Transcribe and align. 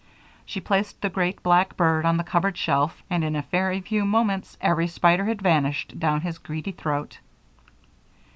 She 0.47 0.59
placed 0.59 0.99
the 1.03 1.11
great, 1.11 1.43
black 1.43 1.77
bird 1.77 2.07
on 2.07 2.17
the 2.17 2.23
cupboard 2.23 2.57
shelf 2.57 3.03
and 3.07 3.23
in 3.23 3.35
a 3.35 3.43
very 3.51 3.79
few 3.81 4.03
moments 4.03 4.57
every 4.59 4.87
spider 4.87 5.25
had 5.25 5.43
vanished 5.43 5.99
down 5.99 6.21
his 6.21 6.39
greedy 6.39 6.71
throat. 6.71 7.19